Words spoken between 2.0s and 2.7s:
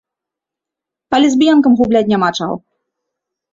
няма чаго.